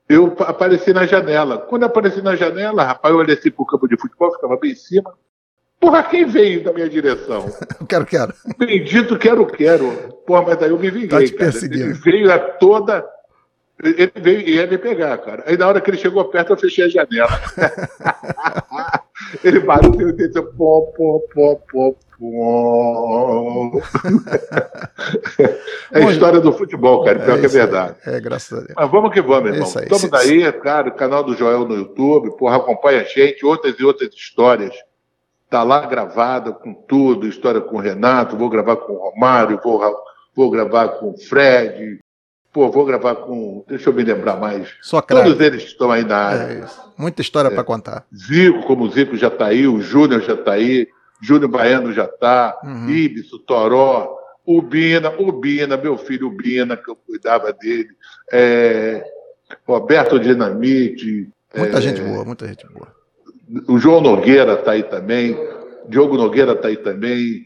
eu 0.08 0.32
pa- 0.32 0.46
apareci 0.46 0.94
na 0.94 1.06
janela. 1.06 1.58
Quando 1.58 1.84
eu 1.84 1.88
apareci 1.88 2.22
na 2.22 2.36
janela, 2.36 2.84
rapaz, 2.84 3.14
eu 3.14 3.20
olhei 3.20 3.36
assim 3.36 3.52
pro 3.52 3.66
campo 3.66 3.88
de 3.88 4.00
futebol, 4.00 4.32
ficava 4.34 4.58
bem 4.58 4.72
em 4.72 4.76
cima. 4.76 5.14
Porra, 5.80 6.02
quem 6.04 6.26
veio 6.26 6.64
na 6.64 6.72
minha 6.74 6.90
direção? 6.90 7.46
Quero 7.88 8.06
Quero. 8.06 8.34
Bendito 8.58 9.18
quero, 9.20 9.46
quero. 9.46 9.92
Porra, 10.26 10.42
mas 10.44 10.58
daí 10.58 10.70
eu 10.70 10.80
me 10.80 10.90
vinguei, 10.90 11.10
Tá 11.10 11.24
te 11.26 11.34
cara. 11.34 11.52
Ele 11.66 11.94
veio 11.94 12.34
a 12.34 12.40
toda. 12.40 13.06
Ele 13.84 14.12
veio 14.16 14.40
e 14.40 14.56
ia 14.56 14.66
me 14.66 14.78
pegar, 14.78 15.18
cara. 15.20 15.44
Aí 15.46 15.56
na 15.56 15.68
hora 15.68 15.80
que 15.80 15.92
ele 15.92 15.98
chegou 15.98 16.26
perto, 16.26 16.54
eu 16.54 16.58
fechei 16.58 16.86
a 16.86 16.90
janela. 16.90 17.30
ele 19.44 19.60
bateu 19.60 20.10
e 20.10 20.14
disse 20.14 20.42
pó, 20.42 20.82
pó, 20.98 21.20
pó, 21.34 21.56
pó. 21.72 21.96
é 25.92 26.04
a 26.04 26.12
história 26.12 26.40
do 26.40 26.52
futebol, 26.52 27.04
cara. 27.04 27.20
Pior 27.20 27.38
que 27.38 27.44
é 27.44 27.48
isso 27.48 27.58
aí. 27.58 27.62
verdade. 27.64 27.96
É, 28.06 28.20
graças 28.20 28.58
a 28.58 28.62
Deus. 28.62 28.74
Mas 28.76 28.92
vamos 28.92 29.14
que 29.14 29.22
vamos, 29.22 29.50
irmão. 29.52 29.68
Isso 29.68 29.78
aí. 29.80 29.86
Estamos 29.86 30.02
Se- 30.02 30.10
daí, 30.10 30.52
cara, 30.54 30.92
canal 30.92 31.24
do 31.24 31.36
Joel 31.36 31.68
no 31.68 31.76
YouTube, 31.76 32.36
porra, 32.38 32.58
acompanha 32.58 33.02
a 33.02 33.04
gente, 33.04 33.46
outras 33.46 33.76
e 33.80 33.84
outras 33.84 34.14
histórias. 34.14 34.74
Tá 35.50 35.64
lá 35.64 35.86
gravada 35.86 36.52
com 36.52 36.74
tudo, 36.74 37.28
história 37.28 37.62
com 37.62 37.78
o 37.78 37.80
Renato, 37.80 38.36
vou 38.36 38.50
gravar 38.50 38.76
com 38.78 38.94
o 38.94 38.98
Romário, 38.98 39.60
vou, 39.64 39.82
vou 40.36 40.50
gravar 40.50 40.90
com 40.90 41.12
o 41.12 41.18
Fred, 41.18 42.00
pô, 42.52 42.70
vou 42.70 42.86
gravar 42.86 43.16
com. 43.16 43.64
Deixa 43.68 43.90
eu 43.90 43.94
me 43.94 44.04
lembrar 44.04 44.36
mais. 44.38 44.70
Só 44.82 45.00
Todos 45.00 45.40
eles 45.40 45.64
estão 45.64 45.92
aí 45.92 46.04
na 46.04 46.18
área. 46.18 46.66
É. 46.66 46.68
Muita 46.98 47.22
história 47.22 47.52
pra 47.52 47.64
contar. 47.64 48.06
Zico, 48.14 48.64
como 48.64 48.84
o 48.84 48.90
Zico 48.90 49.16
já 49.16 49.28
está 49.28 49.46
aí, 49.46 49.68
o 49.68 49.80
Júnior 49.80 50.22
já 50.22 50.34
está 50.34 50.54
aí, 50.54 50.88
Júnior 51.22 51.50
Baiano 51.50 51.92
já 51.94 52.06
está, 52.06 52.60
Uhum. 52.64 52.90
Ibis, 52.90 53.32
o 53.34 53.40
Toró, 53.40 54.16
o 54.46 54.62
Bina, 54.62 55.12
o 55.18 55.32
Bina, 55.32 55.76
meu 55.78 55.98
filho 55.98 56.30
Bina, 56.30 56.78
que 56.78 56.90
eu 56.90 56.96
cuidava 56.96 57.52
dele, 57.54 57.90
é, 58.32 59.04
Roberto 59.66 60.20
Dinamite, 60.20 61.30
Muita 61.56 61.78
é, 61.78 61.82
gente 61.82 62.02
boa, 62.02 62.24
muita 62.26 62.48
gente 62.48 62.66
boa. 62.68 62.88
o 63.68 63.78
João 63.80 64.02
Nogueira 64.02 64.54
está 64.54 64.72
aí 64.72 64.84
também, 64.84 65.38
Diogo 65.88 66.18
Nogueira 66.18 66.52
está 66.54 66.68
aí 66.68 66.78
também, 66.78 67.44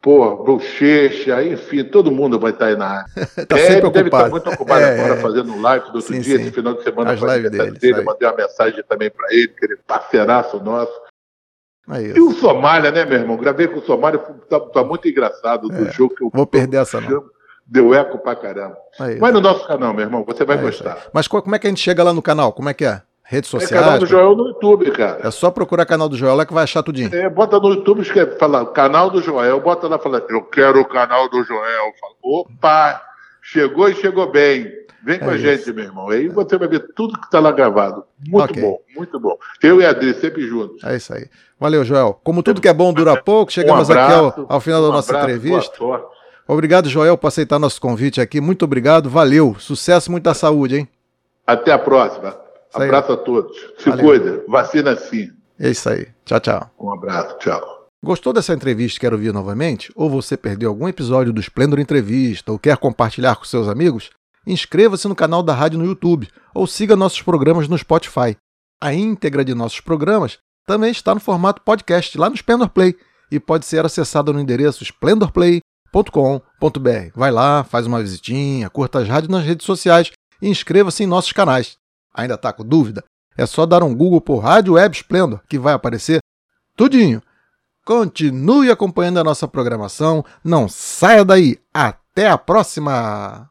pô, 0.00 0.36
Bochecha, 0.44 1.42
enfim, 1.44 1.84
todo 1.84 2.10
mundo 2.10 2.38
vai 2.40 2.50
estar 2.50 2.66
aí 2.66 2.76
na 2.76 2.86
área. 2.86 3.06
Tá 3.46 3.56
É, 3.58 3.66
sempre 3.66 3.90
deve 3.90 4.08
estar 4.08 4.26
ocupado. 4.26 4.30
muito 4.30 4.50
ocupado 4.50 4.80
É, 4.84 4.98
agora 4.98 5.14
é. 5.14 5.22
fazendo 5.22 5.60
live 5.60 5.86
do 5.90 5.96
outro 5.96 6.14
Sim, 6.14 6.20
dia, 6.20 6.36
sim. 6.38 6.42
esse 6.42 6.52
final 6.52 6.74
de 6.74 6.82
semana 6.82 7.12
As 7.12 7.20
lives 7.20 7.50
dele, 7.50 7.98
aí. 7.98 8.04
mandei 8.04 8.26
uma 8.28 8.36
mensagem 8.36 8.82
também 8.88 9.10
para 9.10 9.26
ele, 9.32 9.48
que 9.48 9.64
ele 9.64 9.74
é 9.74 9.78
parceiraço 9.86 10.58
nosso. 10.62 10.92
É 11.90 12.00
E 12.16 12.20
o 12.20 12.30
Somália, 12.32 12.90
né, 12.90 13.04
meu 13.04 13.18
irmão? 13.18 13.36
Gravei 13.36 13.66
com 13.68 13.80
o 13.80 13.82
Somália, 13.82 14.18
tá, 14.48 14.60
tá 14.60 14.84
muito 14.84 15.08
engraçado 15.08 15.68
do 15.68 15.90
jogo 15.90 16.14
que 16.14 16.22
eu 16.24 16.28
É. 16.32 16.36
Vou 16.36 16.46
perder 16.46 16.76
essa 16.78 17.00
não. 17.00 17.24
Deu 17.66 17.94
eco 17.94 18.18
pra 18.18 18.34
caramba. 18.36 18.76
É. 19.00 19.16
Vai 19.16 19.32
no 19.32 19.40
nosso 19.40 19.66
canal, 19.66 19.92
meu 19.94 20.04
irmão, 20.04 20.24
você 20.26 20.44
vai 20.44 20.58
É 20.58 20.60
gostar. 20.60 20.98
Mas 21.12 21.26
co- 21.26 21.40
como 21.42 21.54
é 21.54 21.58
que 21.58 21.66
a 21.66 21.70
gente 21.70 21.80
chega 21.80 22.02
lá 22.02 22.12
no 22.12 22.20
canal? 22.22 22.52
Como 22.52 22.68
é 22.68 22.74
que 22.74 22.84
é? 22.84 23.00
Redes 23.24 23.48
É 23.48 23.58
sociais? 23.60 23.84
canal 23.84 23.98
do 23.98 24.04
Joel 24.06 24.36
no 24.36 24.48
YouTube, 24.48 24.90
cara. 24.90 25.20
É 25.26 25.30
só 25.30 25.50
procurar 25.50 25.86
canal 25.86 26.08
do 26.08 26.16
Joel 26.16 26.34
lá 26.34 26.44
que 26.44 26.52
vai 26.52 26.64
achar 26.64 26.82
tudinho. 26.82 27.14
É, 27.14 27.30
bota 27.30 27.58
no 27.58 27.68
YouTube, 27.70 28.02
escreve, 28.02 28.36
fala, 28.36 28.66
canal 28.66 29.08
do 29.10 29.22
Joel, 29.22 29.58
bota 29.60 29.88
lá, 29.88 29.98
fala, 29.98 30.22
eu 30.28 30.42
quero 30.42 30.80
o 30.80 30.84
canal 30.84 31.28
do 31.30 31.42
Joel. 31.44 31.92
Fala, 31.98 32.14
opa, 32.22 33.02
chegou 33.52 33.88
e 33.88 33.94
chegou 33.94 34.30
bem. 34.30 34.70
Vem 35.04 35.18
com 35.18 35.26
É 35.26 35.30
a 35.30 35.34
isso. 35.34 35.44
gente, 35.44 35.72
meu 35.72 35.84
irmão. 35.84 36.08
Aí 36.10 36.28
você 36.28 36.56
vai 36.56 36.68
ver 36.68 36.86
tudo 36.94 37.20
que 37.20 37.28
tá 37.30 37.40
lá 37.40 37.50
gravado. 37.50 38.04
Muito 38.26 38.50
Ok. 38.52 38.62
bom, 38.62 38.78
muito 38.96 39.18
bom. 39.18 39.36
Eu 39.62 39.80
e 39.80 39.84
a 39.84 39.90
Adri, 39.90 40.14
sempre 40.14 40.46
juntos. 40.46 40.82
É 40.84 40.96
isso 40.96 41.12
aí. 41.12 41.26
Valeu, 41.58 41.84
Joel. 41.84 42.20
Como 42.22 42.42
tudo 42.42 42.60
que 42.60 42.68
é 42.68 42.72
bom 42.72 42.92
dura 42.92 43.20
pouco, 43.20 43.52
chegamos 43.52 43.88
Um 43.88 43.92
aqui 43.92 44.00
abraço, 44.00 44.40
ao, 44.42 44.46
ao 44.54 44.60
final 44.60 44.80
da 44.82 44.88
um 44.88 44.92
nossa 44.92 45.10
abraço, 45.12 45.30
entrevista. 45.30 45.78
boa 45.78 45.98
sorte. 45.98 46.16
Obrigado, 46.46 46.88
Joel, 46.88 47.16
por 47.18 47.28
aceitar 47.28 47.58
nosso 47.58 47.80
convite 47.80 48.20
aqui. 48.20 48.40
Muito 48.40 48.64
obrigado. 48.64 49.08
Valeu. 49.10 49.56
Sucesso, 49.58 50.10
muita 50.10 50.34
saúde, 50.34 50.76
hein? 50.78 50.88
Até 51.46 51.72
a 51.72 51.78
próxima. 51.78 52.36
Abraço 52.72 53.12
a 53.12 53.16
todos. 53.16 53.56
Se 53.78 53.90
Valeu. 53.90 54.04
cuida. 54.06 54.44
Vacina 54.48 54.94
sim. 54.96 55.30
É 55.58 55.70
isso 55.70 55.88
aí. 55.88 56.06
Tchau, 56.24 56.40
tchau. 56.40 56.70
Um 56.78 56.92
abraço. 56.92 57.36
Tchau. 57.38 57.81
Gostou 58.04 58.32
dessa 58.32 58.52
entrevista 58.52 58.96
e 58.96 59.00
quer 59.00 59.12
ouvir 59.12 59.32
novamente? 59.32 59.92
Ou 59.94 60.10
você 60.10 60.36
perdeu 60.36 60.70
algum 60.70 60.88
episódio 60.88 61.32
do 61.32 61.40
Esplendor 61.40 61.78
Entrevista 61.78 62.50
ou 62.50 62.58
quer 62.58 62.76
compartilhar 62.76 63.36
com 63.36 63.44
seus 63.44 63.68
amigos? 63.68 64.10
Inscreva-se 64.44 65.06
no 65.06 65.14
canal 65.14 65.40
da 65.40 65.54
rádio 65.54 65.78
no 65.78 65.84
YouTube 65.84 66.28
ou 66.52 66.66
siga 66.66 66.96
nossos 66.96 67.22
programas 67.22 67.68
no 67.68 67.78
Spotify. 67.78 68.36
A 68.80 68.92
íntegra 68.92 69.44
de 69.44 69.54
nossos 69.54 69.78
programas 69.78 70.38
também 70.66 70.90
está 70.90 71.14
no 71.14 71.20
formato 71.20 71.62
podcast 71.62 72.18
lá 72.18 72.28
no 72.28 72.34
Splendor 72.34 72.70
Play 72.70 72.96
e 73.30 73.38
pode 73.38 73.66
ser 73.66 73.86
acessada 73.86 74.32
no 74.32 74.40
endereço 74.40 74.82
splendorplay.com.br. 74.82 77.12
Vai 77.14 77.30
lá, 77.30 77.62
faz 77.62 77.86
uma 77.86 78.02
visitinha, 78.02 78.68
curta 78.68 78.98
as 78.98 79.06
rádios 79.06 79.30
nas 79.30 79.44
redes 79.44 79.64
sociais 79.64 80.10
e 80.40 80.48
inscreva-se 80.48 81.04
em 81.04 81.06
nossos 81.06 81.30
canais. 81.30 81.76
Ainda 82.12 82.34
está 82.34 82.52
com 82.52 82.64
dúvida? 82.64 83.04
É 83.38 83.46
só 83.46 83.64
dar 83.64 83.84
um 83.84 83.94
Google 83.94 84.20
por 84.20 84.40
Rádio 84.40 84.72
Web 84.72 84.96
Splendor 84.96 85.40
que 85.48 85.56
vai 85.56 85.72
aparecer 85.72 86.18
tudinho. 86.76 87.22
Continue 87.84 88.70
acompanhando 88.70 89.18
a 89.18 89.24
nossa 89.24 89.48
programação. 89.48 90.24
Não 90.44 90.68
saia 90.68 91.24
daí. 91.24 91.58
Até 91.74 92.28
a 92.28 92.38
próxima! 92.38 93.50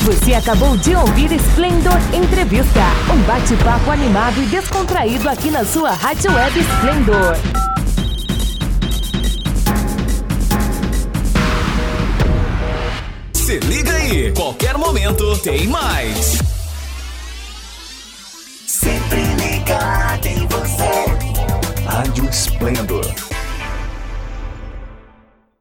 Você 0.00 0.34
acabou 0.34 0.76
de 0.76 0.94
ouvir 0.94 1.32
Splendor 1.32 1.98
Entrevista, 2.12 2.80
um 3.12 3.22
bate-papo 3.26 3.90
animado 3.90 4.42
e 4.42 4.46
descontraído 4.46 5.28
aqui 5.28 5.50
na 5.50 5.64
sua 5.64 5.92
Rádio 5.92 6.32
Web 6.32 6.60
Splendor. 6.60 7.65
Se 13.46 13.60
liga 13.60 13.92
aí, 13.92 14.32
qualquer 14.32 14.76
momento 14.76 15.38
tem 15.38 15.68
mais. 15.68 16.42
Sempre 18.66 19.22
ligado 19.36 20.26
em 20.26 20.48
você. 20.48 21.84
Rádio 21.84 22.28
Esplendor. 22.28 23.25